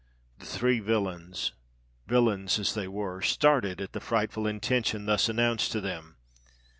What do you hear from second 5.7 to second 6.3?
to them.